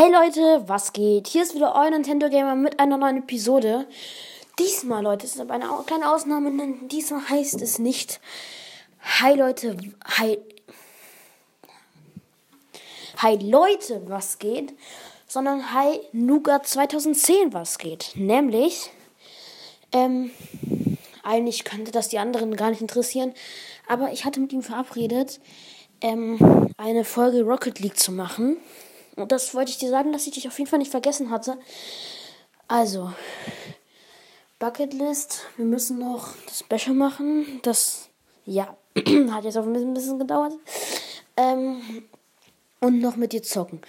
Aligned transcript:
Hey 0.00 0.12
Leute, 0.12 0.62
was 0.68 0.92
geht? 0.92 1.26
Hier 1.26 1.42
ist 1.42 1.56
wieder 1.56 1.74
euer 1.74 1.90
Nintendo 1.90 2.28
Gamer 2.28 2.54
mit 2.54 2.78
einer 2.78 2.96
neuen 2.98 3.16
Episode. 3.16 3.84
Diesmal, 4.56 5.02
Leute, 5.02 5.26
ist 5.26 5.40
aber 5.40 5.54
eine 5.54 5.66
kleine 5.86 6.14
Ausnahme, 6.14 6.56
denn 6.56 6.86
diesmal 6.86 7.28
heißt 7.28 7.60
es 7.62 7.80
nicht 7.80 8.20
Hi 9.18 9.34
Leute, 9.34 9.76
hi 10.04 10.38
Hi 13.16 13.38
Leute, 13.42 14.00
was 14.06 14.38
geht? 14.38 14.72
Sondern 15.26 15.74
Hi 15.74 15.98
Nougat 16.12 16.68
2010, 16.68 17.52
was 17.52 17.78
geht? 17.78 18.12
Nämlich, 18.14 18.90
ähm, 19.90 20.30
eigentlich 21.24 21.64
könnte 21.64 21.90
das 21.90 22.08
die 22.08 22.20
anderen 22.20 22.54
gar 22.54 22.70
nicht 22.70 22.82
interessieren, 22.82 23.34
aber 23.88 24.12
ich 24.12 24.24
hatte 24.24 24.38
mit 24.38 24.52
ihm 24.52 24.62
verabredet, 24.62 25.40
ähm, 26.02 26.70
eine 26.76 27.04
Folge 27.04 27.42
Rocket 27.42 27.80
League 27.80 27.98
zu 27.98 28.12
machen. 28.12 28.58
Und 29.20 29.32
das 29.32 29.54
wollte 29.54 29.70
ich 29.70 29.78
dir 29.78 29.90
sagen, 29.90 30.12
dass 30.12 30.26
ich 30.26 30.34
dich 30.34 30.48
auf 30.48 30.58
jeden 30.58 30.70
Fall 30.70 30.78
nicht 30.78 30.90
vergessen 30.90 31.30
hatte. 31.30 31.58
Also, 32.66 33.12
Bucketlist. 34.58 35.42
Wir 35.56 35.64
müssen 35.64 35.98
noch 35.98 36.34
das 36.46 36.60
Special 36.60 36.94
machen. 36.94 37.60
Das, 37.62 38.08
ja, 38.44 38.76
hat 39.30 39.44
jetzt 39.44 39.56
auch 39.56 39.64
ein 39.64 39.94
bisschen, 39.94 40.18
gedauert. 40.18 40.52
Ähm, 41.36 42.04
und 42.80 43.00
noch 43.00 43.16
mit 43.16 43.32
dir 43.32 43.42
zocken. 43.42 43.80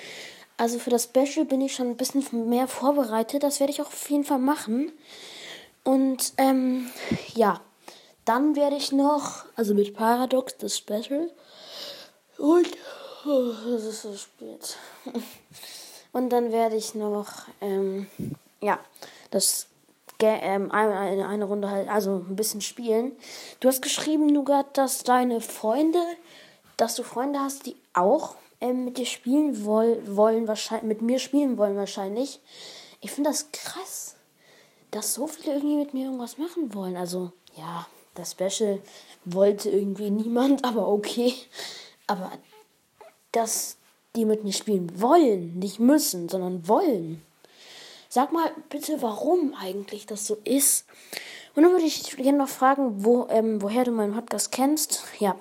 Also 0.57 0.77
für 0.77 0.89
das 0.89 1.05
Special 1.05 1.45
bin 1.45 1.61
ich 1.61 1.73
schon 1.73 1.87
ein 1.87 1.97
bisschen 1.97 2.49
mehr 2.49 2.67
vorbereitet. 2.67 3.43
Das 3.43 3.59
werde 3.59 3.71
ich 3.71 3.81
auch 3.81 3.87
auf 3.87 4.09
jeden 4.09 4.25
Fall 4.25 4.39
machen. 4.39 4.91
Und 5.83 6.33
ähm, 6.37 6.89
ja, 7.33 7.61
dann 8.25 8.55
werde 8.55 8.75
ich 8.75 8.91
noch, 8.91 9.45
also 9.55 9.73
mit 9.73 9.95
Paradox 9.95 10.57
das 10.57 10.77
Special. 10.77 11.31
Und 12.37 12.67
oh, 13.25 13.51
es 13.75 13.85
ist 13.85 14.01
so 14.03 14.15
spät. 14.15 14.77
Und 16.11 16.29
dann 16.29 16.51
werde 16.51 16.75
ich 16.75 16.95
noch, 16.95 17.27
ähm, 17.61 18.07
ja, 18.61 18.79
das 19.31 19.67
ähm, 20.21 20.71
eine, 20.71 21.27
eine 21.27 21.45
Runde 21.45 21.69
halt, 21.69 21.87
also 21.87 22.25
ein 22.27 22.35
bisschen 22.35 22.61
spielen. 22.61 23.13
Du 23.59 23.67
hast 23.67 23.81
geschrieben, 23.81 24.27
Nugat, 24.27 24.77
dass 24.77 25.03
deine 25.03 25.39
Freunde, 25.39 26.01
dass 26.77 26.95
du 26.95 27.03
Freunde 27.03 27.39
hast, 27.39 27.65
die 27.65 27.75
auch 27.93 28.35
ähm, 28.59 28.85
mit 28.85 28.97
dir 28.97 29.05
spielen 29.05 29.63
woll, 29.63 30.01
wollen, 30.05 30.47
wahrscheinlich, 30.47 30.87
mit 30.87 31.01
mir 31.01 31.19
spielen 31.19 31.57
wollen 31.57 31.77
wahrscheinlich. 31.77 32.41
Ich 33.01 33.11
finde 33.11 33.29
das 33.29 33.51
krass, 33.51 34.15
dass 34.91 35.13
so 35.13 35.27
viele 35.27 35.53
irgendwie 35.53 35.77
mit 35.77 35.93
mir 35.93 36.05
irgendwas 36.05 36.37
machen 36.37 36.73
wollen. 36.73 36.97
Also, 36.97 37.31
ja, 37.55 37.87
das 38.15 38.31
Special 38.31 38.81
wollte 39.23 39.69
irgendwie 39.69 40.09
niemand, 40.09 40.65
aber 40.65 40.87
okay. 40.87 41.33
Aber 42.07 42.31
dass 43.31 43.77
die 44.15 44.25
mit 44.25 44.43
mir 44.43 44.53
spielen 44.53 44.99
wollen, 44.99 45.59
nicht 45.59 45.79
müssen, 45.79 46.29
sondern 46.29 46.67
wollen. 46.67 47.21
Sag 48.09 48.31
mal 48.31 48.51
bitte, 48.69 49.01
warum 49.01 49.53
eigentlich 49.53 50.07
das 50.07 50.25
so 50.25 50.37
ist. 50.43 50.85
Und 51.55 51.63
dann 51.63 51.71
würde 51.71 51.85
ich 51.85 52.17
gerne 52.17 52.39
noch 52.39 52.49
fragen, 52.49 53.03
wo, 53.05 53.27
ähm, 53.29 53.61
woher 53.61 53.83
du 53.83 53.91
meinen 53.91 54.15
Podcast 54.15 54.51
kennst. 54.51 55.03
Ja. 55.19 55.35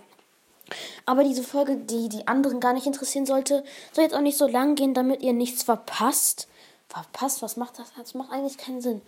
Aber 1.06 1.24
diese 1.24 1.42
Folge, 1.42 1.76
die 1.76 2.10
die 2.10 2.26
anderen 2.26 2.60
gar 2.60 2.74
nicht 2.74 2.86
interessieren 2.86 3.24
sollte, 3.24 3.64
soll 3.92 4.04
jetzt 4.04 4.14
auch 4.14 4.20
nicht 4.20 4.36
so 4.36 4.46
lang 4.46 4.74
gehen, 4.74 4.92
damit 4.92 5.22
ihr 5.22 5.32
nichts 5.32 5.62
verpasst. 5.62 6.46
Verpasst? 6.88 7.40
Was 7.40 7.56
macht 7.56 7.78
das? 7.78 7.92
Das 7.96 8.14
macht 8.14 8.30
eigentlich 8.32 8.58
keinen 8.58 8.82
Sinn. 8.82 9.00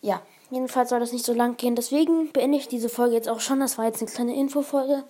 Ja, 0.00 0.22
jedenfalls 0.50 0.90
soll 0.90 1.00
das 1.00 1.12
nicht 1.12 1.24
so 1.24 1.32
lang 1.32 1.56
gehen. 1.56 1.74
Deswegen 1.74 2.30
beende 2.32 2.58
ich 2.58 2.68
diese 2.68 2.88
Folge 2.88 3.16
jetzt 3.16 3.28
auch 3.28 3.40
schon. 3.40 3.58
Das 3.58 3.78
war 3.78 3.86
jetzt 3.86 4.00
eine 4.00 4.10
kleine 4.10 4.36
Infofolge. 4.36 5.02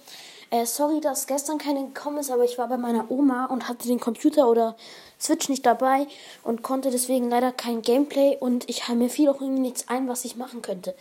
Äh, 0.51 0.65
sorry, 0.65 1.01
dass 1.01 1.27
gestern 1.27 1.59
keine 1.59 1.87
gekommen 1.87 2.19
ist, 2.19 2.31
aber 2.31 2.45
ich 2.45 2.57
war 2.57 2.69
bei 2.69 2.77
meiner 2.77 3.11
Oma 3.11 3.47
und 3.47 3.69
hatte 3.69 3.89
den 3.89 3.99
Computer 3.99 4.49
oder 4.49 4.77
Switch 5.21 5.49
nicht 5.49 5.67
dabei 5.67 6.07
und 6.45 6.63
konnte 6.63 6.91
deswegen 6.91 7.29
leider 7.31 7.51
kein 7.51 7.83
Gameplay 7.83 8.37
und 8.39 8.69
ich 8.69 8.89
mir 8.89 9.09
fiel 9.09 9.29
auch 9.29 9.41
irgendwie 9.41 9.63
nichts 9.63 9.89
ein, 9.89 10.09
was 10.09 10.25
ich 10.25 10.37
machen 10.37 10.63
könnte. 10.63 10.95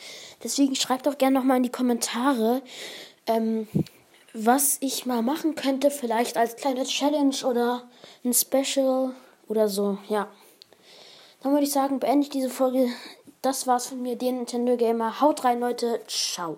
Deswegen 0.44 0.76
schreibt 0.76 1.06
doch 1.06 1.18
gerne 1.18 1.38
nochmal 1.38 1.58
in 1.58 1.64
die 1.64 1.72
Kommentare, 1.72 2.64
ähm, 3.28 3.68
was 4.34 4.78
ich 4.82 5.06
mal 5.06 5.22
machen 5.22 5.56
könnte, 5.56 5.92
vielleicht 5.92 6.38
als 6.38 6.56
kleine 6.56 6.84
Challenge 6.84 7.36
oder 7.46 7.84
ein 8.24 8.34
Special 8.34 9.14
oder 9.48 9.70
so, 9.70 10.00
ja. 10.10 10.28
Dann 11.42 11.52
würde 11.52 11.66
ich 11.66 11.72
sagen, 11.72 12.00
beende 12.00 12.24
ich 12.24 12.30
diese 12.32 12.50
Folge. 12.50 12.88
Das 13.44 13.68
war's 13.68 13.86
von 13.88 14.02
mir, 14.02 14.18
den 14.18 14.38
Nintendo 14.38 14.76
Gamer. 14.76 15.22
Haut 15.22 15.44
rein, 15.44 15.60
Leute. 15.60 16.02
Ciao. 16.08 16.58